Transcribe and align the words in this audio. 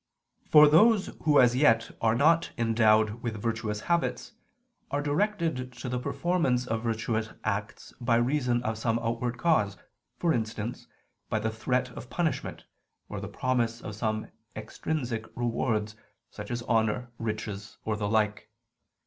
For 0.49 0.67
those 0.67 1.11
who 1.25 1.39
as 1.39 1.55
yet 1.55 1.95
are 2.01 2.15
not 2.15 2.53
endowed 2.57 3.21
with 3.21 3.37
virtuous 3.39 3.81
habits, 3.81 4.33
are 4.89 4.99
directed 4.99 5.71
to 5.73 5.89
the 5.89 5.99
performance 5.99 6.65
of 6.65 6.81
virtuous 6.81 7.29
acts 7.43 7.93
by 8.01 8.15
reason 8.15 8.63
of 8.63 8.79
some 8.79 8.97
outward 8.97 9.37
cause: 9.37 9.77
for 10.17 10.33
instance, 10.33 10.87
by 11.29 11.37
the 11.37 11.51
threat 11.51 11.91
of 11.91 12.09
punishment, 12.09 12.65
or 13.09 13.21
the 13.21 13.27
promise 13.27 13.79
of 13.79 13.93
some 13.93 14.29
extrinsic 14.55 15.27
rewards, 15.35 15.95
such 16.31 16.49
as 16.49 16.63
honor, 16.63 17.11
riches, 17.19 17.77
or 17.85 17.95
the 17.95 18.09
like. 18.09 18.49